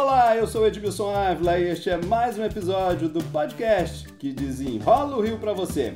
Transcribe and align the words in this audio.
Olá, 0.00 0.36
eu 0.36 0.46
sou 0.46 0.64
Edmilson 0.64 1.12
Ávila 1.12 1.58
e 1.58 1.70
este 1.70 1.90
é 1.90 1.96
mais 1.96 2.38
um 2.38 2.44
episódio 2.44 3.08
do 3.08 3.18
podcast 3.32 4.08
que 4.12 4.32
desenrola 4.32 5.16
o 5.16 5.20
Rio 5.20 5.38
para 5.38 5.52
você. 5.52 5.92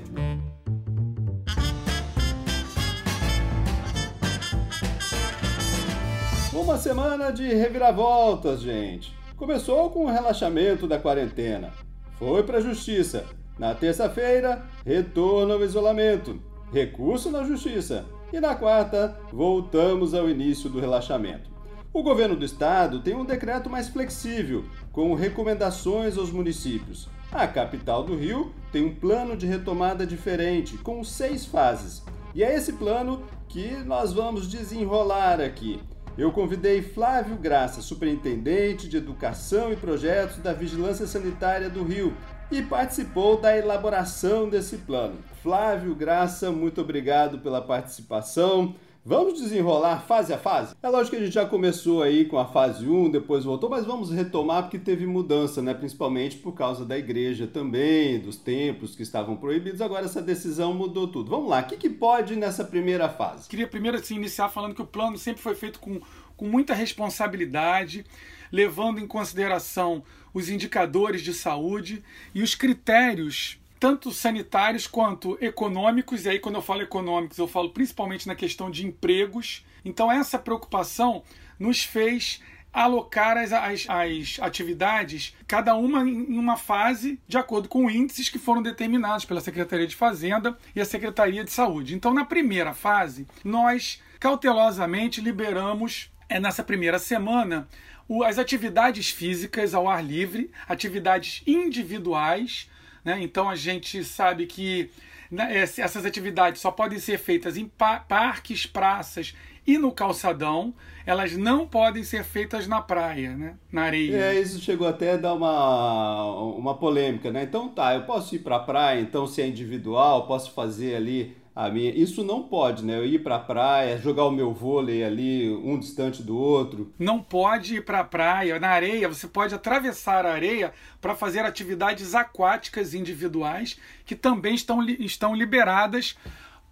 Uma 6.53 6.77
semana 6.79 7.31
de 7.31 7.47
reviravoltas, 7.55 8.61
gente. 8.61 9.17
Começou 9.37 9.89
com 9.91 10.07
o 10.07 10.11
relaxamento 10.11 10.89
da 10.89 10.99
quarentena. 10.99 11.73
Foi 12.19 12.43
para 12.43 12.59
a 12.59 12.61
justiça. 12.61 13.25
Na 13.57 13.73
terça-feira, 13.73 14.67
retorno 14.85 15.53
ao 15.53 15.63
isolamento. 15.63 16.43
Recurso 16.73 17.31
na 17.31 17.45
justiça. 17.45 18.05
E 18.33 18.41
na 18.41 18.57
quarta, 18.57 19.17
voltamos 19.33 20.13
ao 20.13 20.29
início 20.29 20.69
do 20.69 20.81
relaxamento. 20.81 21.52
O 21.95 22.03
governo 22.03 22.35
do 22.35 22.43
estado 22.43 23.01
tem 23.01 23.15
um 23.15 23.23
decreto 23.25 23.69
mais 23.69 23.87
flexível, 23.87 24.65
com 24.91 25.13
recomendações 25.13 26.17
aos 26.17 26.33
municípios. 26.33 27.07
A 27.31 27.47
capital 27.47 28.03
do 28.03 28.17
Rio 28.17 28.51
tem 28.73 28.83
um 28.83 28.95
plano 28.95 29.37
de 29.37 29.47
retomada 29.47 30.07
diferente, 30.07 30.79
com 30.79 31.05
seis 31.05 31.45
fases. 31.45 32.03
E 32.35 32.43
é 32.43 32.55
esse 32.55 32.73
plano 32.73 33.23
que 33.47 33.73
nós 33.85 34.11
vamos 34.11 34.49
desenrolar 34.49 35.39
aqui. 35.39 35.83
Eu 36.17 36.33
convidei 36.33 36.81
Flávio 36.81 37.37
Graça, 37.37 37.83
superintendente 37.83 38.89
de 38.89 38.97
Educação 38.97 39.71
e 39.71 39.77
Projetos 39.77 40.39
da 40.39 40.55
Vigilância 40.55 41.07
Sanitária 41.07 41.69
do 41.69 41.85
Rio, 41.85 42.15
e 42.51 42.63
participou 42.63 43.39
da 43.39 43.55
elaboração 43.55 44.49
desse 44.49 44.79
plano. 44.79 45.19
Flávio 45.43 45.95
Graça, 45.95 46.51
muito 46.51 46.81
obrigado 46.81 47.39
pela 47.41 47.61
participação. 47.61 48.75
Vamos 49.05 49.41
desenrolar 49.41 50.07
fase 50.07 50.33
a 50.33 50.39
fase? 50.39 50.77
É 50.81 50.89
lógico 50.89 51.17
que 51.17 51.21
a 51.21 51.25
gente 51.25 51.35
já 51.35 51.45
começou 51.45 52.05
aí 52.05 52.25
com 52.25 52.39
a 52.39 52.47
fase 52.47 52.87
1, 52.87 53.11
depois 53.11 53.43
voltou, 53.43 53.69
mas 53.69 53.85
vamos 53.85 54.13
retomar 54.13 54.63
porque 54.63 54.79
teve 54.79 55.05
mudança, 55.07 55.61
né? 55.61 55.75
Principalmente 55.75 56.37
por 56.37 56.53
causa 56.53 56.85
da 56.85 56.97
igreja 56.97 57.49
também, 57.49 58.21
dos 58.21 58.37
templos 58.37 58.95
que 58.95 59.03
estavam 59.03 59.37
proibidos. 59.37 59.81
Agora 59.81 60.05
essa 60.05 60.23
decisão 60.23 60.73
mudou 60.73 61.09
tudo. 61.09 61.31
Vamos 61.31 61.51
lá, 61.51 61.63
o 61.63 61.67
que, 61.67 61.77
que 61.77 61.91
pode 61.91 62.37
nessa 62.37 62.63
primeira 62.63 63.09
fase? 63.09 63.49
Queria 63.49 63.67
primeiro 63.67 63.99
assim, 63.99 64.15
iniciar 64.15 64.49
falando 64.51 64.73
que 64.73 64.83
o 64.83 64.87
plano 64.87 65.19
sempre 65.19 65.43
foi 65.43 65.57
feito 65.57 65.81
com, 65.81 66.01
com 66.37 66.47
muita 66.47 66.73
responsabilidade, 66.73 68.07
levando 68.53 69.01
em 69.01 69.07
consideração 69.09 70.05
os 70.33 70.49
indicadores 70.49 71.23
de 71.23 71.35
saúde 71.35 72.05
e 72.33 72.41
os 72.41 72.55
critérios 72.55 73.61
tanto 73.83 74.13
sanitários 74.13 74.87
quanto 74.87 75.37
econômicos, 75.41 76.25
e 76.25 76.29
aí 76.29 76.39
quando 76.39 76.55
eu 76.55 76.63
falo 76.63 76.83
econômicos, 76.83 77.37
eu 77.37 77.49
falo 77.49 77.71
principalmente 77.71 78.29
na 78.29 78.37
questão 78.37 78.71
de 78.71 78.87
empregos. 78.87 79.67
Então 79.85 80.11
essa 80.11 80.39
preocupação 80.39 81.25
nos 81.59 81.83
fez 81.83 82.41
alocar 82.73 83.37
as, 83.37 83.53
as, 83.53 83.87
as, 83.89 84.39
atividades, 84.41 85.37
cada 85.49 85.75
uma 85.75 86.09
em 86.09 86.39
uma 86.39 86.57
fase, 86.57 87.19
de 87.27 87.37
acordo 87.37 87.69
com 87.69 87.91
índices 87.91 88.29
que 88.29 88.39
foram 88.39 88.63
determinados 88.63 89.25
pela 89.25 89.41
Secretaria 89.41 89.89
de 89.89 89.97
Fazenda 89.97 90.57
e 90.77 90.81
a 90.81 90.85
Secretaria 90.85 91.43
de 91.43 91.51
Saúde. 91.51 91.97
Então, 91.97 92.15
na 92.15 92.25
primeira 92.25 92.73
fase, 92.73 93.27
nós 93.43 94.01
cautelosamente 94.21 95.21
liberamos, 95.21 96.09
é, 96.29 96.39
nessa 96.39 96.63
primeira 96.63 97.01
semana, 97.01 97.67
o, 98.07 98.23
as 98.23 98.39
atividades 98.39 99.11
físicas 99.11 99.75
ao 99.75 99.89
ar 99.89 100.05
livre, 100.05 100.53
atividades 100.69 101.43
individuais, 101.45 102.71
né? 103.05 103.19
Então 103.21 103.49
a 103.49 103.57
gente 103.57 104.03
sabe 104.05 104.47
que 104.47 104.91
né, 105.31 105.57
essas 105.57 106.05
atividades 106.05 106.61
só 106.61 106.71
podem 106.71 106.99
ser 106.99 107.19
feitas 107.19 107.57
em 107.57 107.71
parques, 108.09 108.67
praças 108.67 109.35
e 109.67 109.79
no 109.79 109.91
calçadão. 109.91 110.75
Elas 111.05 111.37
não 111.37 111.67
podem 111.67 112.05
ser 112.05 112.23
feitas 112.23 112.69
na 112.69 112.81
praia, 112.81 113.37
né? 113.37 113.57
na 113.71 113.83
areia. 113.83 114.17
É, 114.17 114.41
isso 114.41 114.61
chegou 114.61 114.87
até 114.87 115.13
a 115.13 115.17
dar 115.17 115.35
uma, 115.35 116.25
uma 116.55 116.75
polêmica, 116.77 117.31
né? 117.33 117.43
Então 117.43 117.69
tá, 117.69 117.95
eu 117.95 118.03
posso 118.03 118.37
ir 118.37 118.41
para 118.41 118.57
a 118.57 118.61
praia, 118.61 119.01
então 119.01 119.27
se 119.27 119.43
é 119.43 119.47
individual, 119.47 120.27
posso 120.27 120.53
fazer 120.53 120.95
ali 120.95 121.42
a 121.55 121.69
minha. 121.69 121.91
Isso 121.91 122.25
não 122.25 122.43
pode, 122.43 122.85
né? 122.85 122.97
Eu 122.97 123.05
ir 123.05 123.23
para 123.23 123.37
a 123.37 123.41
praia, 123.41 123.99
jogar 123.99 124.25
o 124.25 124.31
meu 124.31 124.53
vôlei 124.53 125.05
ali, 125.05 125.51
um 125.51 125.79
distante 125.79 126.23
do 126.23 126.37
outro. 126.37 126.93
Não 126.99 127.23
pode 127.23 127.77
ir 127.77 127.85
para 127.85 128.01
a 128.01 128.05
praia. 128.05 128.59
Na 128.59 128.71
areia, 128.71 129.09
você 129.09 129.29
pode 129.29 129.55
atravessar 129.55 130.25
a 130.25 130.33
areia 130.33 130.73
para 131.01 131.15
fazer 131.15 131.41
atividades 131.41 132.15
aquáticas 132.15 132.95
individuais 132.95 133.79
que 134.05 134.17
também 134.17 134.55
estão, 134.55 134.83
estão 134.83 135.35
liberadas 135.35 136.17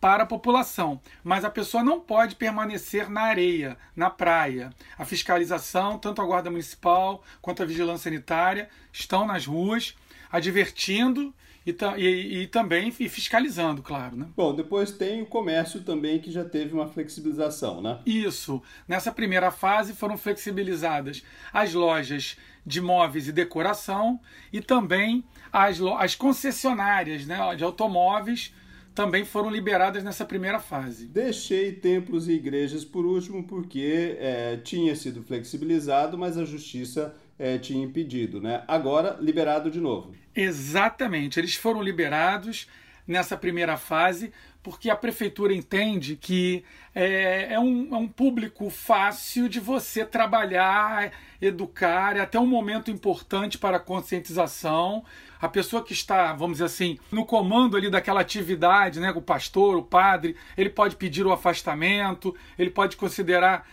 para 0.01 0.23
a 0.23 0.27
população, 0.27 0.99
mas 1.23 1.45
a 1.45 1.51
pessoa 1.51 1.85
não 1.85 2.01
pode 2.01 2.35
permanecer 2.35 3.11
na 3.11 3.21
areia, 3.21 3.77
na 3.95 4.09
praia. 4.09 4.71
A 4.99 5.05
fiscalização, 5.05 5.99
tanto 5.99 6.23
a 6.23 6.25
Guarda 6.25 6.51
Municipal 6.51 7.23
quanto 7.43 7.63
a 7.63 7.67
Vigilância 7.67 8.05
Sanitária, 8.05 8.71
estão 8.91 9.27
nas 9.27 9.45
ruas 9.45 9.95
advertindo 10.33 11.35
e, 11.67 11.77
e, 11.99 12.43
e, 12.43 12.47
também 12.47 12.93
e 12.99 13.09
fiscalizando, 13.09 13.83
claro. 13.83 14.17
Né? 14.17 14.27
Bom, 14.37 14.55
depois 14.55 14.91
tem 14.91 15.23
o 15.23 15.27
comércio 15.27 15.81
também 15.81 16.19
que 16.19 16.31
já 16.31 16.45
teve 16.45 16.73
uma 16.73 16.89
flexibilização, 16.89 17.83
né? 17.83 17.99
Isso. 18.07 18.63
Nessa 18.89 19.13
primeira 19.13 19.51
fase 19.51 19.93
foram 19.93 20.17
flexibilizadas 20.17 21.23
as 21.53 21.75
lojas 21.75 22.37
de 22.65 22.81
móveis 22.81 23.29
e 23.29 23.33
decoração 23.33 24.21
e 24.53 24.61
também 24.61 25.25
as, 25.53 25.81
as 25.99 26.15
concessionárias 26.15 27.27
né, 27.27 27.39
de 27.57 27.65
automóveis 27.65 28.53
também 28.95 29.25
foram 29.25 29.51
liberadas 29.51 30.03
nessa 30.03 30.25
primeira 30.25 30.59
fase. 30.59 31.07
Deixei 31.07 31.73
templos 31.73 32.29
e 32.29 32.33
igrejas 32.33 32.85
por 32.85 33.07
último 33.07 33.45
porque 33.45 34.17
é, 34.19 34.57
tinha 34.59 34.95
sido 34.97 35.23
flexibilizado, 35.23 36.19
mas 36.19 36.37
a 36.37 36.45
justiça 36.45 37.15
é, 37.41 37.57
tinha 37.57 37.83
impedido, 37.83 38.39
né? 38.39 38.63
Agora 38.69 39.17
liberado 39.19 39.71
de 39.71 39.81
novo. 39.81 40.15
Exatamente, 40.37 41.41
eles 41.41 41.55
foram 41.55 41.83
liberados 41.83 42.69
nessa 43.09 43.37
primeira 43.37 43.79
fase 43.79 44.31
porque 44.63 44.91
a 44.91 44.97
prefeitura 44.97 45.55
entende 45.55 46.17
que 46.17 46.63
é, 46.95 47.55
é, 47.55 47.59
um, 47.59 47.95
é 47.95 47.97
um 47.97 48.07
público 48.07 48.69
fácil 48.69 49.49
de 49.49 49.59
você 49.59 50.05
trabalhar, 50.05 51.13
educar, 51.41 52.17
é 52.17 52.21
até 52.21 52.39
um 52.39 52.47
momento 52.47 52.91
importante 52.91 53.57
para 53.57 53.79
a 53.79 53.81
conscientização. 53.81 55.03
A 55.41 55.49
pessoa 55.49 55.83
que 55.83 55.95
está, 55.95 56.35
vamos 56.35 56.57
dizer 56.59 56.67
assim, 56.67 56.99
no 57.11 57.25
comando 57.25 57.75
ali 57.75 57.89
daquela 57.89 58.21
atividade, 58.21 59.01
né, 59.01 59.11
o 59.17 59.23
pastor, 59.23 59.77
o 59.77 59.83
padre, 59.83 60.37
ele 60.59 60.69
pode 60.69 60.97
pedir 60.97 61.25
o 61.25 61.33
afastamento, 61.33 62.37
ele 62.59 62.71
pode 62.71 62.99
considerar 62.99 63.67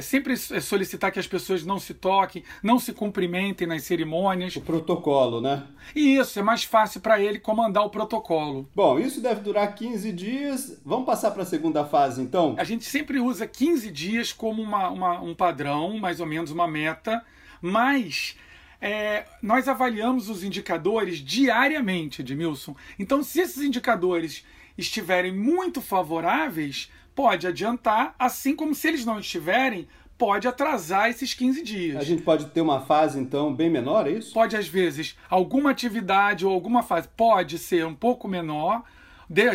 sempre 0.00 0.36
solicitar 0.36 1.12
que 1.12 1.18
as 1.18 1.26
pessoas 1.26 1.64
não 1.64 1.78
se 1.78 1.92
toquem, 1.92 2.42
não 2.62 2.78
se 2.78 2.92
cumprimentem 2.92 3.66
nas 3.66 3.82
cerimônias. 3.82 4.56
O 4.56 4.62
protocolo, 4.62 5.40
né? 5.40 5.64
E 5.94 6.16
isso, 6.16 6.38
é 6.38 6.42
mais 6.42 6.64
fácil 6.64 7.00
para 7.00 7.20
ele 7.20 7.38
comandar 7.38 7.84
o 7.84 7.90
protocolo. 7.90 8.68
Bom, 8.74 8.98
isso 8.98 9.20
deve 9.20 9.42
durar 9.42 9.74
15 9.74 10.10
dias. 10.12 10.80
Vamos 10.84 11.04
passar 11.04 11.30
para 11.32 11.42
a 11.42 11.46
segunda 11.46 11.84
fase, 11.84 12.22
então? 12.22 12.54
A 12.58 12.64
gente 12.64 12.84
sempre 12.84 13.20
usa 13.20 13.46
15 13.46 13.90
dias 13.90 14.32
como 14.32 14.62
uma, 14.62 14.88
uma, 14.88 15.20
um 15.20 15.34
padrão, 15.34 15.98
mais 15.98 16.18
ou 16.18 16.26
menos 16.26 16.50
uma 16.50 16.66
meta, 16.66 17.22
mas. 17.60 18.36
É, 18.84 19.26
nós 19.40 19.68
avaliamos 19.68 20.28
os 20.28 20.42
indicadores 20.42 21.18
diariamente, 21.18 22.20
Edmilson. 22.20 22.74
Então, 22.98 23.22
se 23.22 23.40
esses 23.40 23.62
indicadores 23.62 24.44
estiverem 24.76 25.32
muito 25.32 25.80
favoráveis, 25.80 26.90
pode 27.14 27.46
adiantar, 27.46 28.14
assim 28.18 28.54
como 28.54 28.74
se 28.74 28.88
eles 28.88 29.04
não 29.04 29.18
estiverem, 29.18 29.88
pode 30.16 30.46
atrasar 30.46 31.10
esses 31.10 31.34
15 31.34 31.62
dias. 31.62 31.96
A 31.96 32.04
gente 32.04 32.22
pode 32.22 32.46
ter 32.46 32.60
uma 32.60 32.80
fase, 32.80 33.18
então, 33.18 33.52
bem 33.52 33.68
menor, 33.68 34.06
é 34.06 34.12
isso? 34.12 34.32
Pode, 34.32 34.56
às 34.56 34.68
vezes, 34.68 35.16
alguma 35.28 35.70
atividade 35.70 36.46
ou 36.46 36.52
alguma 36.52 36.82
fase 36.82 37.08
pode 37.16 37.58
ser 37.58 37.84
um 37.86 37.94
pouco 37.94 38.28
menor, 38.28 38.84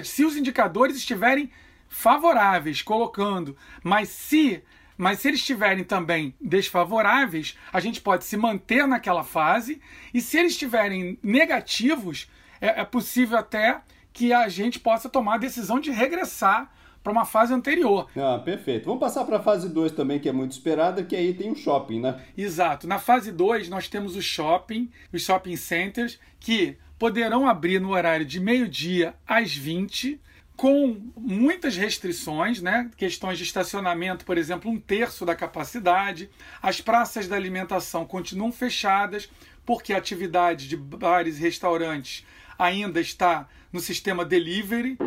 se 0.03 0.25
os 0.25 0.35
indicadores 0.35 0.97
estiverem 0.97 1.49
favoráveis, 1.87 2.81
colocando, 2.81 3.55
mas 3.83 4.09
se 4.09 4.63
mas 4.97 5.19
se 5.19 5.27
eles 5.27 5.41
estiverem 5.41 5.83
também 5.83 6.33
desfavoráveis, 6.41 7.55
a 7.71 7.79
gente 7.79 8.01
pode 8.01 8.25
se 8.25 8.35
manter 8.35 8.87
naquela 8.87 9.23
fase. 9.23 9.79
E 10.11 10.19
se 10.19 10.39
eles 10.39 10.53
estiverem 10.53 11.19
negativos, 11.21 12.27
é, 12.59 12.81
é 12.81 12.83
possível 12.83 13.37
até 13.37 13.79
que 14.11 14.33
a 14.33 14.49
gente 14.49 14.79
possa 14.79 15.07
tomar 15.07 15.35
a 15.35 15.37
decisão 15.37 15.79
de 15.79 15.91
regressar 15.91 16.73
para 17.07 17.11
uma 17.13 17.25
fase 17.25 17.53
anterior. 17.53 18.09
Ah, 18.17 18.37
perfeito. 18.43 18.83
Vamos 18.83 18.99
passar 18.99 19.23
para 19.23 19.37
a 19.37 19.41
fase 19.41 19.69
2 19.69 19.93
também, 19.93 20.19
que 20.19 20.27
é 20.27 20.31
muito 20.33 20.51
esperada, 20.51 21.01
que 21.03 21.15
aí 21.15 21.33
tem 21.33 21.49
o 21.49 21.55
shopping, 21.55 22.01
né? 22.01 22.21
Exato. 22.37 22.85
Na 22.85 22.99
fase 22.99 23.31
2, 23.31 23.69
nós 23.69 23.87
temos 23.87 24.17
o 24.17 24.21
shopping, 24.21 24.91
os 25.13 25.21
shopping 25.21 25.55
centers, 25.55 26.19
que 26.37 26.75
poderão 26.99 27.47
abrir 27.47 27.79
no 27.79 27.91
horário 27.91 28.25
de 28.25 28.41
meio-dia 28.41 29.13
às 29.25 29.55
20 29.55 30.19
com 30.57 30.99
muitas 31.15 31.77
restrições, 31.77 32.61
né? 32.61 32.91
questões 32.97 33.37
de 33.37 33.45
estacionamento, 33.45 34.25
por 34.25 34.37
exemplo, 34.37 34.69
um 34.69 34.77
terço 34.77 35.25
da 35.25 35.35
capacidade. 35.35 36.29
As 36.61 36.81
praças 36.81 37.25
da 37.25 37.37
alimentação 37.37 38.05
continuam 38.05 38.51
fechadas, 38.51 39.29
porque 39.65 39.93
a 39.93 39.97
atividade 39.97 40.67
de 40.67 40.75
bares 40.75 41.37
e 41.37 41.41
restaurantes 41.41 42.25
ainda 42.59 42.99
está 42.99 43.47
no 43.71 43.79
sistema 43.79 44.25
delivery. 44.25 44.97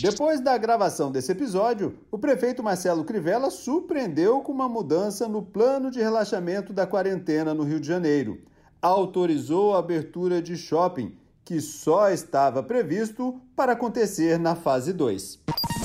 Depois 0.00 0.40
da 0.40 0.56
gravação 0.56 1.10
desse 1.12 1.32
episódio, 1.32 1.98
o 2.10 2.18
prefeito 2.18 2.62
Marcelo 2.62 3.04
Crivella 3.04 3.50
surpreendeu 3.50 4.40
com 4.40 4.50
uma 4.50 4.68
mudança 4.68 5.28
no 5.28 5.42
plano 5.42 5.90
de 5.90 6.00
relaxamento 6.00 6.72
da 6.72 6.86
quarentena 6.86 7.52
no 7.52 7.62
Rio 7.62 7.78
de 7.78 7.88
Janeiro. 7.88 8.40
Autorizou 8.80 9.74
a 9.74 9.78
abertura 9.78 10.40
de 10.40 10.56
shopping, 10.56 11.14
que 11.44 11.60
só 11.60 12.10
estava 12.10 12.62
previsto 12.62 13.40
para 13.56 13.72
acontecer 13.72 14.38
na 14.38 14.54
fase 14.54 14.92
2. 14.92 15.40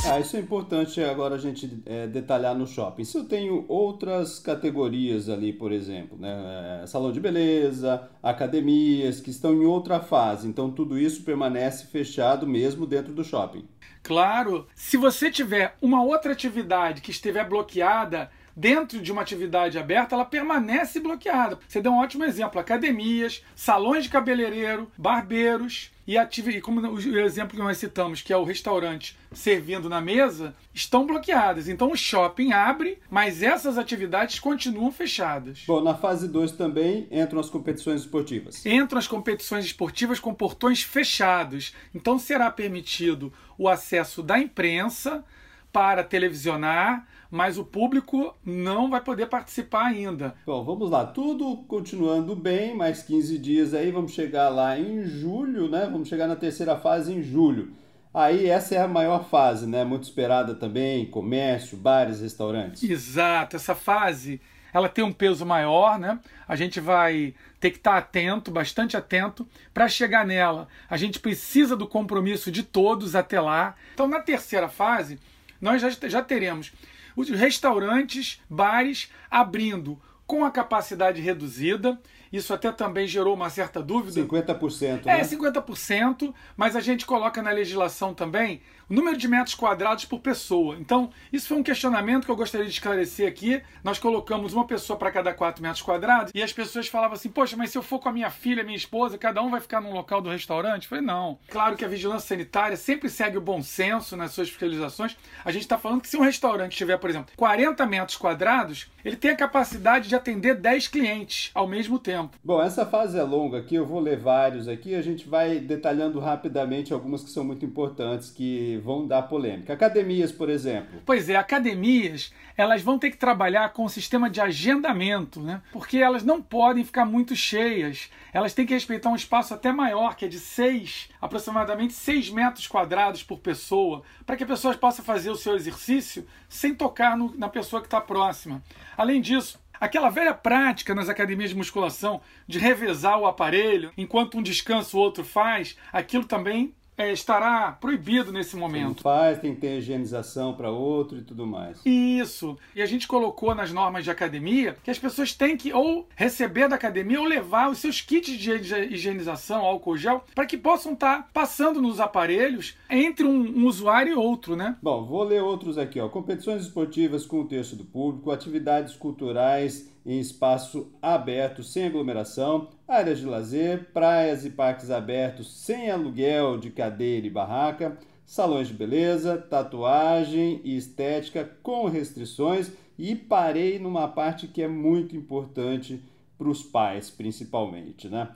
Ah, 0.06 0.19
isso 0.19 0.38
é 0.38 0.39
importante 0.39 1.04
agora 1.04 1.36
a 1.36 1.38
gente 1.38 1.81
é, 1.86 2.07
detalhar 2.07 2.56
no 2.56 2.68
shopping. 2.68 3.04
Se 3.04 3.18
eu 3.18 3.25
tenho 3.25 3.65
outras 3.68 4.39
categorias 4.39 5.27
ali, 5.27 5.51
por 5.51 5.71
exemplo, 5.71 6.18
né? 6.18 6.81
É, 6.83 6.88
salão 6.88 7.12
de 7.12 7.19
beleza, 7.19 8.07
academias 8.21 9.19
que 9.19 9.31
estão 9.31 9.54
em 9.54 9.65
outra 9.65 10.00
fase, 10.00 10.48
então 10.48 10.71
tudo 10.71 10.98
isso 10.98 11.24
permanece 11.24 11.88
fechado 11.88 12.48
mesmo 12.48 12.86
dentro 12.86 13.13
do 13.13 13.24
shopping. 13.24 13.68
Claro, 14.03 14.68
se 14.74 14.95
você 14.95 15.30
tiver 15.30 15.75
uma 15.81 16.01
outra 16.03 16.31
atividade 16.31 17.01
que 17.01 17.12
estiver 17.12 17.48
bloqueada, 17.48 18.31
dentro 18.57 19.00
de 19.00 19.12
uma 19.12 19.21
atividade 19.21 19.77
aberta, 19.77 20.15
ela 20.15 20.25
permanece 20.25 21.00
bloqueada. 21.00 21.59
Você 21.68 21.80
deu 21.80 21.92
um 21.92 22.00
ótimo 22.00 22.24
exemplo: 22.24 22.59
academias, 22.59 23.44
salões 23.56 24.06
de 24.06 24.09
cabeleireiro, 24.09 24.92
barbeiros 24.98 25.92
e, 26.07 26.18
ativ... 26.18 26.48
e 26.48 26.59
como 26.59 26.81
o 26.81 27.19
exemplo 27.19 27.56
que 27.56 27.62
nós 27.62 27.77
citamos, 27.77 28.21
que 28.21 28.33
é 28.33 28.38
o 28.38 28.44
restaurante 28.44 29.15
servindo 29.31 29.88
na 29.88 30.01
mesa, 30.01 30.56
estão 30.74 31.06
bloqueadas. 31.06 31.68
Então 31.68 31.92
o 31.92 31.95
shopping 31.95 32.51
abre, 32.51 32.98
mas 33.12 33.44
essas 33.44 33.77
atividades 33.77 34.39
continuam 34.39 34.92
fechadas. 34.92 35.63
Bom, 35.68 35.81
na 35.81 35.94
fase 35.94 36.27
2 36.27 36.53
também 36.53 37.07
entram 37.12 37.39
as 37.39 37.50
competições 37.50 38.01
esportivas. 38.01 38.65
Entram 38.65 38.98
as 38.98 39.07
competições 39.07 39.65
esportivas 39.65 40.19
com 40.19 40.33
portões 40.33 40.81
fechados. 40.81 41.75
Então 41.94 42.18
será 42.18 42.50
permitido 42.50 43.31
o 43.57 43.69
acesso 43.69 44.24
da 44.24 44.39
imprensa 44.39 45.24
para 45.71 46.03
televisionar 46.03 47.05
mas 47.29 47.57
o 47.57 47.65
público 47.65 48.35
não 48.43 48.89
vai 48.89 49.01
poder 49.01 49.27
participar 49.27 49.87
ainda. 49.87 50.35
Bom, 50.45 50.63
vamos 50.63 50.89
lá, 50.89 51.05
tudo 51.05 51.57
continuando 51.67 52.35
bem, 52.35 52.75
mais 52.75 53.03
15 53.03 53.37
dias 53.37 53.73
aí, 53.73 53.91
vamos 53.91 54.13
chegar 54.13 54.49
lá 54.49 54.79
em 54.79 55.03
julho, 55.03 55.69
né? 55.69 55.87
Vamos 55.91 56.07
chegar 56.07 56.27
na 56.27 56.35
terceira 56.35 56.77
fase 56.77 57.13
em 57.13 57.21
julho. 57.21 57.73
Aí 58.13 58.47
essa 58.47 58.75
é 58.75 58.81
a 58.81 58.87
maior 58.87 59.25
fase, 59.25 59.67
né? 59.67 59.83
Muito 59.83 60.03
esperada 60.03 60.55
também, 60.55 61.05
comércio, 61.05 61.77
bares, 61.77 62.21
restaurantes. 62.21 62.89
Exato, 62.89 63.55
essa 63.55 63.75
fase 63.75 64.41
ela 64.73 64.89
tem 64.89 65.03
um 65.03 65.13
peso 65.13 65.45
maior, 65.45 65.97
né? 65.97 66.19
A 66.47 66.55
gente 66.55 66.79
vai 66.79 67.33
ter 67.59 67.71
que 67.71 67.77
estar 67.77 67.97
atento, 67.97 68.51
bastante 68.51 68.95
atento, 68.95 69.47
para 69.73 69.87
chegar 69.87 70.25
nela. 70.25 70.67
A 70.89 70.97
gente 70.97 71.19
precisa 71.19 71.75
do 71.75 71.87
compromisso 71.87 72.51
de 72.51 72.63
todos 72.63 73.15
até 73.15 73.39
lá. 73.39 73.75
Então, 73.93 74.07
na 74.07 74.19
terceira 74.19 74.67
fase, 74.67 75.19
nós 75.59 75.81
já, 75.81 75.89
já 75.89 76.21
teremos 76.21 76.71
os 77.15 77.30
restaurantes, 77.30 78.39
bares 78.48 79.12
abrindo 79.30 80.00
com 80.27 80.45
a 80.45 80.51
capacidade 80.51 81.19
reduzida. 81.19 82.00
Isso 82.31 82.54
até 82.54 82.71
também 82.71 83.07
gerou 83.07 83.33
uma 83.33 83.50
certa 83.50 83.81
dúvida. 83.81 84.21
50%. 84.21 85.06
Né? 85.06 85.19
É, 85.19 85.24
50%, 85.24 86.33
mas 86.56 86.75
a 86.75 86.81
gente 86.81 87.06
coloca 87.06 87.42
na 87.42 87.51
legislação 87.51 88.13
também 88.13 88.62
o 88.89 88.94
número 88.94 89.18
de 89.18 89.28
metros 89.28 89.56
quadrados 89.56 90.06
por 90.06 90.19
pessoa. 90.19 90.78
Então, 90.80 91.10
isso 91.31 91.48
foi 91.48 91.57
um 91.57 91.63
questionamento 91.63 92.25
que 92.25 92.31
eu 92.31 92.36
gostaria 92.36 92.66
de 92.66 92.74
esclarecer 92.74 93.28
aqui. 93.28 93.62
Nós 93.84 94.00
colocamos 94.00 94.54
uma 94.54 94.66
pessoa 94.66 94.98
para 94.98 95.12
cada 95.12 95.34
4 95.34 95.62
metros 95.62 95.81
quadrados 95.81 96.31
e 96.34 96.42
as 96.42 96.54
pessoas 96.54 96.88
falavam 96.88 97.16
assim: 97.16 97.30
Poxa, 97.30 97.57
mas 97.57 97.72
se 97.72 97.78
eu 97.78 97.84
for 97.84 98.00
com 98.00 98.10
a 98.10 98.13
minha 98.13 98.30
filha, 98.30 98.63
minha 98.63 98.78
esposa, 98.78 99.18
cada 99.18 99.42
um 99.42 99.50
vai 99.50 99.60
ficar 99.60 99.81
num 99.81 99.94
local 99.94 100.22
do 100.22 100.30
restaurante? 100.30 100.84
Eu 100.84 100.89
falei: 100.89 101.06
Não. 101.06 101.38
Claro 101.50 101.75
que 101.75 101.86
a 101.86 101.88
vigilância 101.88 102.28
sanitária 102.28 102.78
sempre 102.78 103.10
segue 103.10 103.38
o 103.38 103.42
bom 103.42 103.62
senso 103.62 104.16
nas 104.16 104.31
suas 104.31 104.50
fiscalizações. 104.50 105.18
A 105.44 105.51
gente 105.51 105.63
está 105.63 105.78
falando 105.78 106.01
que 106.01 106.10
se 106.10 106.18
um 106.18 106.22
restaurante 106.22 106.78
tiver, 106.78 106.98
por 106.98 107.10
exemplo, 107.10 107.31
40 107.36 107.86
metros 107.86 108.18
quadrados, 108.18 108.89
ele 109.04 109.16
tem 109.16 109.31
a 109.31 109.36
capacidade 109.36 110.10
de 110.10 110.16
atender 110.16 110.56
10 110.56 110.88
clientes 110.88 111.51
ao 111.54 111.68
mesmo 111.68 112.00
tempo. 112.00 112.38
Bom, 112.44 112.62
essa 112.62 112.86
fase 112.86 113.18
é 113.18 113.24
longa 113.24 113.60
aqui, 113.60 113.75
eu 113.75 113.86
vou 113.86 114.00
ler 114.00 114.18
vários 114.18 114.68
aqui, 114.68 114.95
a 114.95 115.01
gente 115.01 115.28
vai 115.28 115.60
detalhando 115.60 116.19
rapidamente 116.19 116.94
algumas 116.94 117.24
que 117.24 117.30
são 117.30 117.44
muito 117.44 117.66
importantes 117.66 118.30
que 118.30 118.76
vão 118.79 119.07
dar 119.07 119.24
polêmica. 119.24 119.74
Academias, 119.74 120.31
por 120.31 120.50
exemplo. 120.50 121.01
Pois 121.06 121.29
é, 121.29 121.35
academias, 121.35 122.33
elas 122.56 122.81
vão 122.81 122.97
ter 122.97 123.12
que 123.12 123.18
trabalhar 123.18 123.74
com 123.74 123.85
o 123.85 123.89
sistema 123.89 124.29
de 124.29 124.41
agendamento, 124.41 125.39
né? 125.39 125.62
Porque 125.71 125.97
elas 125.97 126.24
não 126.24 126.41
podem 126.41 126.83
ficar 126.83 127.06
muito 127.06 127.35
cheias. 127.35 128.09
Elas 128.33 128.53
têm 128.53 128.65
que 128.65 128.74
respeitar 128.74 129.09
um 129.09 129.15
espaço 129.15 129.53
até 129.53 129.71
maior, 129.71 130.15
que 130.15 130.25
é 130.25 130.27
de 130.27 130.39
6, 130.39 131.09
aproximadamente 131.21 131.94
6 131.94 132.29
metros 132.29 132.68
quadrados 132.68 133.24
por 133.24 133.39
pessoa, 133.39 134.03
para 134.25 134.35
que 134.35 134.44
a 134.44 134.47
pessoa 134.47 134.75
possa 134.75 135.03
fazer 135.03 135.29
o 135.29 135.35
seu 135.35 135.56
exercício 135.56 136.25
sem 136.47 136.74
tocar 136.74 137.18
no, 137.18 137.35
na 137.38 137.50
pessoa 137.50 137.81
que 137.81 137.88
está 137.88 138.01
próxima. 138.01 138.63
Além 138.97 139.21
disso, 139.21 139.59
Aquela 139.79 140.09
velha 140.09 140.33
prática 140.33 140.95
nas 140.95 141.07
academias 141.07 141.51
de 141.51 141.56
musculação 141.56 142.19
de 142.47 142.57
revezar 142.57 143.19
o 143.19 143.27
aparelho 143.27 143.91
enquanto 143.95 144.38
um 144.38 144.41
descanso 144.41 144.97
o 144.97 145.00
outro 145.00 145.24
faz, 145.24 145.77
aquilo 145.94 146.25
também 146.25 146.74
é, 146.97 147.11
estará 147.11 147.71
proibido 147.73 148.31
nesse 148.31 148.55
momento. 148.55 148.88
Não 148.88 148.95
faz, 148.95 149.39
tem 149.39 149.53
que 149.53 149.61
ter 149.61 149.77
higienização 149.77 150.53
para 150.53 150.71
outro 150.71 151.19
e 151.19 151.21
tudo 151.21 151.45
mais. 151.45 151.79
Isso. 151.85 152.57
E 152.75 152.81
a 152.81 152.85
gente 152.85 153.07
colocou 153.07 153.53
nas 153.53 153.71
normas 153.71 154.03
de 154.03 154.09
academia 154.09 154.75
que 154.83 154.89
as 154.89 154.97
pessoas 154.97 155.33
têm 155.33 155.55
que 155.55 155.71
ou 155.71 156.07
receber 156.15 156.67
da 156.67 156.75
academia 156.75 157.19
ou 157.19 157.25
levar 157.25 157.69
os 157.69 157.77
seus 157.77 158.01
kits 158.01 158.31
de 158.38 158.51
higienização, 158.91 159.63
álcool 159.63 159.97
gel, 159.97 160.23
para 160.33 160.45
que 160.45 160.57
possam 160.57 160.94
estar 160.94 161.17
tá 161.17 161.29
passando 161.31 161.81
nos 161.81 161.99
aparelhos 161.99 162.75
entre 162.89 163.25
um, 163.25 163.59
um, 163.59 163.67
usuário 163.67 164.13
e 164.13 164.15
outro, 164.15 164.55
né? 164.55 164.75
Bom, 164.81 165.05
vou 165.05 165.23
ler 165.23 165.41
outros 165.41 165.77
aqui, 165.77 166.00
ó. 166.00 166.09
Competições 166.09 166.63
esportivas 166.63 167.25
com 167.25 167.41
o 167.41 167.47
terço 167.47 167.75
do 167.75 167.85
público, 167.85 168.31
atividades 168.31 168.95
culturais 168.95 169.91
em 170.07 170.19
espaço 170.19 170.89
aberto 171.01 171.62
sem 171.62 171.86
aglomeração, 171.86 172.69
áreas 172.88 173.19
de 173.19 173.25
lazer, 173.25 173.92
praias 173.94 174.45
e 174.45 174.50
parques 174.50 174.89
abertos 174.89 175.54
sem 175.54 175.92
aluguel 175.92 176.57
de 176.57 176.69
cadeira 176.69 177.27
e 177.27 177.30
barraca, 177.30 177.98
salões 178.25 178.69
de 178.69 178.74
beleza, 178.74 179.38
tatuagem 179.38 180.62
e 180.63 180.77
estética 180.77 181.44
com 181.62 181.88
restrições 181.89 182.71
e 182.98 183.15
parei 183.15 183.77
numa 183.77 184.07
parte 184.07 184.48
que 184.48 184.63
é 184.63 184.68
muito 184.68 185.15
importante 185.15 186.01
para 186.38 186.50
os 186.50 186.63
pais, 186.63 187.10
principalmente, 187.10 188.07
né? 188.07 188.30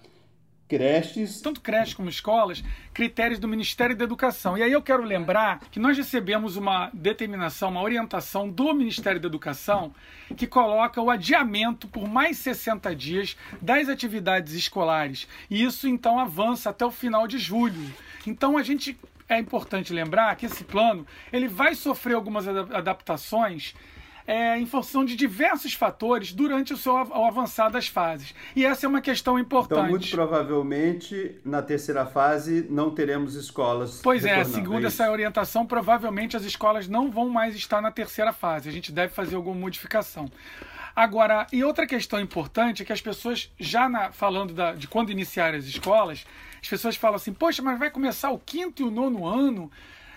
Creches. 0.72 1.42
Tanto 1.42 1.60
creches 1.60 1.94
como 1.94 2.08
escolas, 2.08 2.64
critérios 2.94 3.40
do 3.40 3.48
Ministério 3.48 3.94
da 3.94 4.06
Educação. 4.06 4.58
E 4.58 4.64
aí 4.64 4.72
eu 4.72 4.82
quero 4.82 5.04
lembrar 5.04 5.60
que 5.70 5.82
nós 5.82 5.98
recebemos 5.98 6.56
uma 6.56 6.90
determinação, 6.94 7.70
uma 7.70 7.82
orientação 7.82 8.48
do 8.48 8.74
Ministério 8.74 9.20
da 9.20 9.28
Educação 9.28 9.94
que 10.38 10.48
coloca 10.48 11.02
o 11.02 11.10
adiamento 11.10 11.90
por 11.90 12.08
mais 12.08 12.38
60 12.38 12.96
dias 12.96 13.36
das 13.62 13.90
atividades 13.90 14.54
escolares. 14.54 15.28
E 15.50 15.62
isso 15.62 15.90
então 15.90 16.18
avança 16.18 16.70
até 16.70 16.86
o 16.86 16.92
final 16.92 17.28
de 17.28 17.38
julho. 17.38 17.94
Então 18.26 18.58
a 18.58 18.64
gente 18.64 18.98
é 19.28 19.38
importante 19.38 19.92
lembrar 19.92 20.34
que 20.38 20.46
esse 20.46 20.64
plano 20.64 21.06
ele 21.34 21.50
vai 21.50 21.76
sofrer 21.76 22.14
algumas 22.14 22.48
adaptações 22.48 23.76
é, 24.32 24.58
em 24.58 24.66
função 24.66 25.04
de 25.04 25.14
diversos 25.14 25.74
fatores 25.74 26.32
durante 26.32 26.72
o 26.72 26.78
seu 26.78 26.94
o 26.94 27.26
avançar 27.26 27.70
das 27.70 27.90
fases. 27.90 28.34
E 28.56 28.66
essa 28.66 28.86
é 28.86 28.90
uma 28.90 29.02
questão 29.02 29.38
importante. 29.38 29.80
Então, 29.80 29.90
muito 29.90 30.10
provavelmente, 30.10 31.36
na 31.44 31.62
terceira 31.62 32.06
fase, 32.06 32.66
não 32.70 32.92
teremos 32.92 33.36
escolas. 33.36 34.00
Pois 34.02 34.24
é, 34.24 34.42
segundo 34.46 34.86
é 34.86 34.88
essa 34.88 35.12
orientação, 35.12 35.66
provavelmente 35.66 36.38
as 36.38 36.46
escolas 36.46 36.88
não 36.88 37.12
vão 37.12 37.28
mais 37.28 37.56
estar 37.56 37.82
na 37.82 37.92
terceira 37.92 38.32
fase. 38.32 38.70
A 38.70 38.72
gente 38.72 38.90
deve 38.90 39.14
fazer 39.14 39.36
alguma 39.36 39.60
modificação. 39.60 40.32
Agora, 40.96 41.46
e 41.52 41.62
outra 41.62 41.86
questão 41.86 42.18
importante 42.18 42.84
é 42.84 42.86
que 42.86 42.94
as 42.94 43.02
pessoas, 43.02 43.52
já 43.60 43.90
na, 43.90 44.14
falando 44.14 44.54
da, 44.54 44.72
de 44.72 44.88
quando 44.88 45.12
iniciar 45.12 45.54
as 45.54 45.66
escolas, 45.66 46.26
as 46.62 46.70
pessoas 46.70 46.96
falam 46.96 47.18
assim: 47.18 47.34
poxa, 47.34 47.62
mas 47.62 47.78
vai 47.78 47.92
começar 47.92 48.32
o 48.32 48.40
quinto 48.40 48.82
e 48.82 48.86
o 48.86 48.92
nono 48.92 49.28
ano 49.28 49.70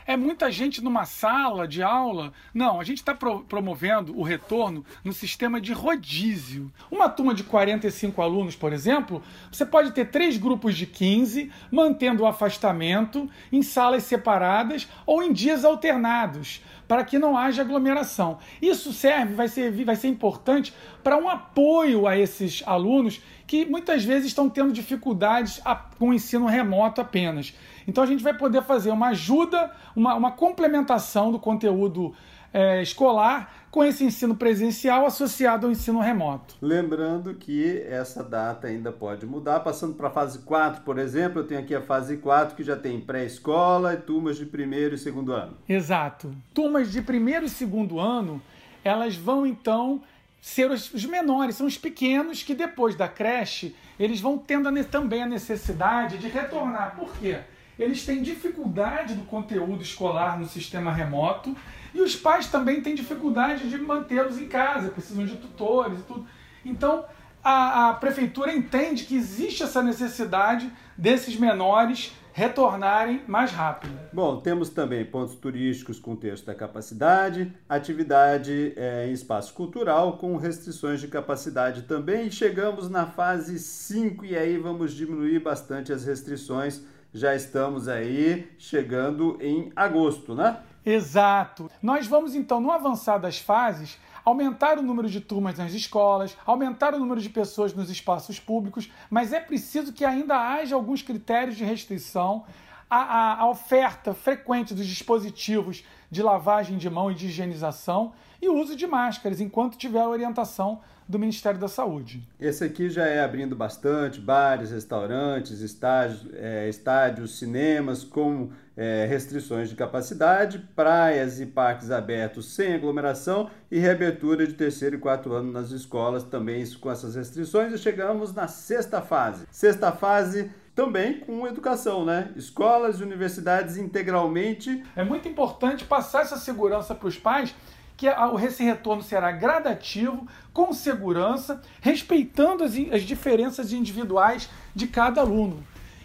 é 0.07 0.17
muita 0.17 0.51
gente 0.51 0.83
numa 0.83 1.05
sala 1.05 1.67
de 1.67 1.83
aula. 1.83 2.33
Não, 2.53 2.81
a 2.81 2.85
gente 2.85 2.99
está 2.99 3.15
pro 3.15 3.45
promovendo 3.45 4.19
o 4.19 4.23
retorno 4.23 4.85
no 5.03 5.13
sistema 5.13 5.61
de 5.61 5.73
rodízio. 5.73 6.73
Uma 6.91 7.09
turma 7.09 7.35
de 7.35 7.45
45 7.45 8.21
alunos, 8.21 8.57
por 8.57 8.73
exemplo, 8.73 9.23
você 9.51 9.65
pode 9.65 9.93
ter 9.93 10.11
três 10.11 10.37
grupos 10.37 10.77
de 10.77 10.87
15, 10.87 11.51
mantendo 11.71 12.23
o 12.23 12.27
afastamento 12.27 13.29
em 13.53 13.63
salas 13.63 14.05
separadas 14.05 14.89
ou 15.07 15.23
em 15.23 15.33
dias 15.33 15.65
alternados 15.65 16.63
para 16.87 17.05
que 17.05 17.19
não 17.19 17.37
haja 17.37 17.63
aglomeração. 17.63 18.39
Isso 18.61 18.93
serve, 18.93 19.35
vai 19.35 19.49
ser, 19.49 19.73
vai 19.85 19.97
ser 19.97 20.09
importante 20.09 20.75
para 21.03 21.17
um 21.17 21.29
apoio 21.29 22.07
a 22.07 22.17
esses 22.17 22.63
alunos 22.67 23.21
que 23.47 23.65
muitas 23.65 24.05
vezes 24.05 24.29
estão 24.29 24.49
tendo 24.49 24.73
dificuldades 24.73 25.61
com 25.99 26.11
o 26.11 26.15
ensino 26.15 26.47
remoto 26.47 27.01
apenas. 27.01 27.55
Então 27.87 28.03
a 28.03 28.07
gente 28.07 28.23
vai 28.23 28.35
poder 28.35 28.63
fazer 28.63 28.91
uma 28.91 29.09
ajuda, 29.09 29.71
uma, 29.95 30.15
uma 30.15 30.33
complementação 30.33 31.31
do 31.31 31.39
conteúdo 31.39 32.15
é, 32.55 32.81
escolar 32.81 33.53
com 33.69 33.83
esse 33.83 34.05
ensino 34.05 34.37
presencial 34.37 35.05
associado 35.05 35.67
ao 35.67 35.73
ensino 35.73 35.99
remoto. 35.99 36.55
Lembrando 36.63 37.35
que 37.35 37.83
essa 37.89 38.23
data 38.23 38.69
ainda 38.69 38.93
pode 38.93 39.27
mudar, 39.27 39.59
passando 39.61 39.95
para 39.95 40.07
a 40.07 40.11
fase 40.13 40.39
4, 40.39 40.83
por 40.83 40.97
exemplo, 40.97 41.41
eu 41.41 41.47
tenho 41.47 41.61
aqui 41.61 41.75
a 41.75 41.83
fase 41.83 42.19
4 42.19 42.55
que 42.55 42.63
já 42.63 42.77
tem 42.77 43.01
pré-escola 43.01 43.95
e 43.95 43.97
turmas 43.97 44.37
de 44.37 44.47
primeiro 44.47 44.95
e 44.95 44.99
segundo 44.99 45.33
ano. 45.33 45.57
Exato. 45.69 46.33
Turmas 46.55 46.93
de 46.93 47.03
primeiro 47.03 47.47
e 47.47 47.49
segundo 47.49 47.99
ano, 47.99 48.41
elas 48.85 49.17
vão 49.17 49.45
então 49.45 50.01
ser 50.41 50.71
os, 50.71 51.05
menores, 51.07 51.57
são 51.57 51.67
os 51.67 51.77
pequenos 51.77 52.45
que 52.45 52.55
depois 52.55 52.95
da 52.95 53.09
creche, 53.09 53.75
eles 53.99 54.21
vão 54.21 54.39
tendo 54.39 54.69
a, 54.69 54.85
também 54.85 55.23
a 55.23 55.27
necessidade 55.27 56.19
de 56.19 56.29
retornar. 56.29 56.95
Por 56.95 57.13
quê? 57.17 57.39
Eles 57.79 58.05
têm 58.05 58.23
dificuldade 58.23 59.15
do 59.15 59.25
conteúdo 59.25 59.83
escolar 59.83 60.39
no 60.39 60.47
sistema 60.47 60.93
remoto 60.93 61.57
e 61.93 62.01
os 62.01 62.15
pais 62.15 62.47
também 62.47 62.81
têm 62.81 62.95
dificuldade 62.95 63.69
de 63.69 63.79
mantê-los 63.79 64.39
em 64.39 64.47
casa, 64.47 64.89
precisam 64.89 65.25
de 65.25 65.37
tutores 65.37 66.01
e 66.01 66.03
tudo. 66.03 66.27
Então, 66.65 67.05
a, 67.43 67.91
a 67.91 67.95
prefeitura 67.95 68.55
entende 68.55 69.05
que 69.05 69.17
existe 69.17 69.63
essa 69.63 69.83
necessidade 69.83 70.73
desses 70.97 71.37
menores 71.37 72.13
retornarem 72.33 73.23
mais 73.29 73.53
rápido. 73.53 73.97
Bom, 74.13 74.41
temos 74.41 74.69
também 74.69 75.05
pontos 75.05 75.37
turísticos 75.37 76.01
com 76.01 76.17
texto 76.17 76.47
da 76.47 76.55
capacidade, 76.55 77.53
atividade 77.69 78.73
é, 78.77 79.07
em 79.07 79.13
espaço 79.13 79.55
cultural 79.55 80.19
com 80.19 80.37
restrições 80.37 81.01
de 81.01 81.07
capacidade 81.07 81.83
também. 81.83 82.29
Chegamos 82.33 82.91
na 82.91 83.07
fase 83.07 83.57
5 83.61 84.25
e 84.25 84.37
aí 84.37 84.59
vamos 84.59 84.93
diminuir 84.93 85.39
bastante 85.39 85.93
as 85.93 86.05
restrições. 86.05 86.85
Já 87.15 87.33
estamos 87.33 87.87
aí 87.87 88.53
chegando 88.59 89.39
em 89.41 89.71
agosto, 89.77 90.35
né? 90.35 90.59
Exato. 90.85 91.71
Nós 91.81 92.09
vamos 92.09 92.35
então, 92.35 92.61
no 92.61 92.73
avançar 92.73 93.19
das 93.19 93.39
fases, 93.39 94.01
aumentar 94.25 94.79
o 94.81 94.83
número 94.83 95.09
de 95.09 95.21
turmas 95.21 95.57
nas 95.57 95.73
escolas, 95.75 96.37
aumentar 96.45 96.93
o 96.93 96.99
número 96.99 97.21
de 97.21 97.31
pessoas 97.31 97.73
nos 97.73 97.89
espaços 97.89 98.41
públicos, 98.41 98.91
mas 99.09 99.33
é 99.33 99.39
preciso 99.39 99.93
que 99.93 100.05
ainda 100.05 100.37
haja 100.37 100.75
alguns 100.75 101.03
critérios 101.03 101.57
de 101.57 101.63
restrição. 101.63 102.45
A, 102.91 102.99
a, 102.99 103.41
a 103.43 103.49
oferta 103.49 104.13
frequente 104.13 104.75
dos 104.75 104.87
dispositivos 104.87 105.85
de 106.11 106.21
lavagem 106.21 106.77
de 106.77 106.91
mão 106.91 107.13
e 107.13 107.15
de 107.15 107.27
higienização 107.27 108.13
e 108.45 108.49
o 108.49 108.55
uso 108.55 108.77
de 108.77 108.87
máscaras 108.87 109.41
enquanto 109.41 109.77
tiver 109.79 110.01
a 110.01 110.09
orientação 110.09 110.81
do 111.09 111.19
Ministério 111.19 111.59
da 111.59 111.69
Saúde. 111.69 112.23
Esse 112.41 112.65
aqui 112.65 112.89
já 112.89 113.07
é 113.07 113.23
abrindo 113.23 113.55
bastante 113.55 114.21
bares, 114.21 114.71
restaurantes, 114.71 115.61
estádios, 115.61 116.27
é, 116.35 116.69
estádios 116.69 117.39
cinemas 117.39 118.05
com 118.05 118.51
é, 118.77 119.07
restrições 119.07 119.69
de 119.69 119.77
capacidade, 119.77 120.59
praias 120.75 121.41
e 121.41 121.47
parques 121.47 121.91
abertos 121.91 122.55
sem 122.55 122.75
aglomeração 122.75 123.51
e 123.71 123.79
reabertura 123.79 124.47
de 124.47 124.55
terceiro 124.55 124.97
e 124.97 124.99
quarto 124.99 125.33
ano 125.33 125.53
nas 125.53 125.71
escolas, 125.71 126.23
também 126.25 126.65
com 126.81 126.91
essas 126.91 127.15
restrições. 127.15 127.73
E 127.73 127.79
chegamos 127.79 128.35
na 128.35 128.49
sexta 128.49 129.01
fase. 129.01 129.47
Sexta 129.51 129.93
fase 129.93 130.51
também 130.75 131.21
com 131.21 131.47
educação, 131.47 132.05
né? 132.05 132.33
Escolas 132.35 132.99
e 132.99 133.03
universidades 133.03 133.77
integralmente. 133.77 134.83
É 134.97 135.05
muito 135.05 135.29
importante 135.29 135.85
passar 135.85 136.23
essa 136.23 136.37
segurança 136.37 136.95
para 136.95 137.09
os 137.09 137.19
pais 137.19 137.55
que 137.97 138.07
esse 138.45 138.63
retorno 138.63 139.03
será 139.03 139.31
gradativo, 139.33 140.27
com 140.53 140.73
segurança, 140.73 141.61
respeitando 141.81 142.65
as, 142.65 142.75
as 142.93 143.03
diferenças 143.03 143.73
individuais 143.73 144.49
de 144.75 144.87
cada 144.87 145.21
aluno. 145.21 145.63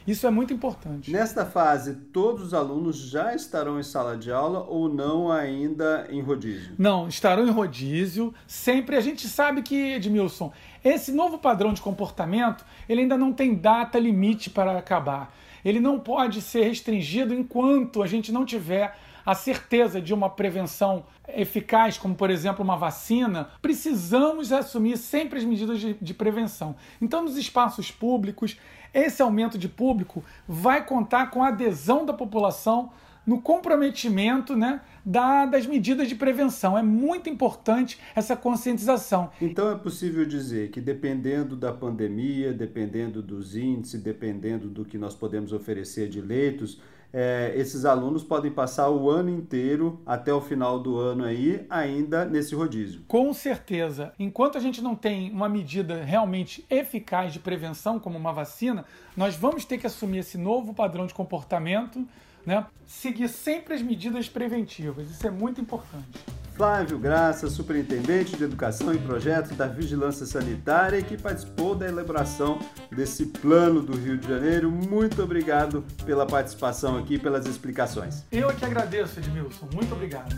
Isso 0.09 0.25
é 0.25 0.31
muito 0.31 0.51
importante. 0.51 1.11
Nesta 1.11 1.45
fase, 1.45 1.93
todos 2.11 2.47
os 2.47 2.53
alunos 2.55 2.97
já 2.97 3.35
estarão 3.35 3.79
em 3.79 3.83
sala 3.83 4.17
de 4.17 4.31
aula 4.31 4.65
ou 4.67 4.89
não 4.89 5.31
ainda 5.31 6.07
em 6.09 6.19
rodízio? 6.19 6.73
Não, 6.79 7.07
estarão 7.07 7.47
em 7.47 7.51
rodízio. 7.51 8.33
Sempre 8.47 8.95
a 8.95 9.01
gente 9.01 9.27
sabe 9.27 9.61
que, 9.61 9.75
Edmilson, 9.93 10.51
esse 10.83 11.11
novo 11.11 11.37
padrão 11.37 11.73
de 11.73 11.81
comportamento, 11.81 12.65
ele 12.87 13.01
ainda 13.01 13.17
não 13.17 13.31
tem 13.31 13.53
data 13.53 13.99
limite 13.99 14.49
para 14.49 14.79
acabar. 14.79 15.31
Ele 15.63 15.79
não 15.79 15.99
pode 15.99 16.41
ser 16.41 16.63
restringido 16.63 17.31
enquanto 17.31 18.01
a 18.01 18.07
gente 18.07 18.31
não 18.31 18.45
tiver 18.45 18.97
a 19.29 19.35
certeza 19.35 20.01
de 20.01 20.11
uma 20.11 20.27
prevenção 20.27 21.05
eficaz, 21.27 21.99
como 21.99 22.15
por 22.15 22.31
exemplo 22.31 22.63
uma 22.63 22.75
vacina, 22.75 23.49
precisamos 23.61 24.51
assumir 24.51 24.97
sempre 24.97 25.37
as 25.37 25.45
medidas 25.45 25.79
de, 25.79 25.93
de, 25.93 26.13
prevenção. 26.15 26.75
Então, 26.99 27.21
nos 27.21 27.37
espaços 27.37 27.91
públicos, 27.91 28.57
esse 28.91 29.21
aumento 29.21 29.55
de 29.55 29.69
público 29.69 30.23
vai 30.47 30.83
contar 30.83 31.27
com 31.29 31.43
a 31.43 31.49
adesão 31.49 32.07
da 32.07 32.13
população 32.13 32.89
no 33.29 33.39
comprometimento 33.39 34.55
né, 34.55 34.81
da, 35.05 35.45
das 35.45 35.67
medidas 35.67 36.09
de 36.09 36.15
prevenção. 36.15 36.75
É 36.75 36.81
muito 36.81 37.29
importante 37.29 37.99
essa 38.15 38.35
conscientização. 38.35 39.29
Então 39.39 39.69
é 39.71 39.75
possível 39.75 40.25
dizer 40.25 40.71
que 40.71 40.81
dependendo 40.81 41.55
da 41.55 41.71
pandemia, 41.71 42.51
dependendo 42.51 43.21
dos 43.21 43.55
índices, 43.55 44.01
dependendo 44.01 44.67
do 44.67 44.83
que 44.83 44.97
nós 44.97 45.13
podemos 45.13 45.53
oferecer 45.53 46.09
de 46.09 46.19
leitos, 46.19 46.81
é, 47.13 47.53
esses 47.55 47.85
alunos 47.85 48.23
podem 48.23 48.51
passar 48.51 48.89
o 48.89 49.11
ano 49.11 49.29
inteiro 49.29 50.01
até 50.07 50.33
o 50.33 50.41
final 50.41 50.79
do 50.79 50.97
ano 50.97 51.23
aí 51.23 51.63
ainda 51.69 52.25
nesse 52.25 52.55
rodízio. 52.55 53.03
Com 53.07 53.31
certeza. 53.31 54.11
Enquanto 54.17 54.57
a 54.57 54.61
gente 54.61 54.81
não 54.81 54.95
tem 54.95 55.31
uma 55.31 55.47
medida 55.47 56.03
realmente 56.03 56.65
eficaz 56.67 57.31
de 57.31 57.39
prevenção, 57.39 57.99
como 57.99 58.17
uma 58.17 58.33
vacina, 58.33 58.85
nós 59.15 59.35
vamos 59.35 59.65
ter 59.65 59.77
que 59.77 59.85
assumir 59.85 60.19
esse 60.19 60.37
novo 60.37 60.73
padrão 60.73 61.05
de 61.05 61.13
comportamento, 61.13 62.07
né? 62.49 62.65
seguir 62.87 63.29
sempre 63.29 63.75
as 63.75 63.81
medidas 63.81 64.27
preventivas. 64.27 65.09
Isso 65.11 65.27
é 65.27 65.29
muito 65.29 65.61
importante. 65.61 66.19
Flávio 66.55 66.97
Graça, 66.97 67.47
superintendente 67.47 68.35
de 68.35 68.43
Educação 68.43 68.93
e 68.93 68.97
Projetos 68.97 69.55
da 69.55 69.67
Vigilância 69.67 70.25
Sanitária, 70.25 71.01
que 71.01 71.15
participou 71.15 71.73
da 71.73 71.87
elaboração 71.87 72.59
desse 72.91 73.27
plano 73.27 73.81
do 73.81 73.95
Rio 73.95 74.17
de 74.17 74.27
Janeiro. 74.27 74.69
Muito 74.69 75.21
obrigado 75.23 75.85
pela 76.03 76.25
participação 76.25 76.97
aqui, 76.97 77.17
pelas 77.17 77.45
explicações. 77.45 78.25
Eu 78.31 78.49
é 78.49 78.53
que 78.53 78.65
agradeço, 78.65 79.19
Edmilson. 79.19 79.69
Muito 79.73 79.93
obrigado. 79.93 80.35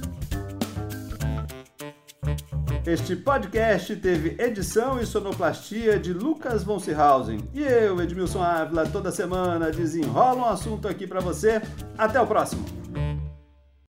Este 2.86 3.16
podcast 3.16 3.96
teve 3.98 4.36
edição 4.42 5.00
e 5.00 5.06
sonoplastia 5.06 6.00
de 6.00 6.14
Lucas 6.14 6.64
von 6.64 6.80
Seehausen. 6.80 7.38
E 7.54 7.62
eu, 7.62 8.02
Edmilson 8.02 8.42
Ávila, 8.42 8.88
toda 8.88 9.12
semana 9.12 9.70
desenrola 9.70 10.42
um 10.42 10.46
assunto 10.46 10.88
aqui 10.88 11.06
para 11.06 11.20
você. 11.20 11.62
Até 11.96 12.20
o 12.20 12.26
próximo! 12.26 12.66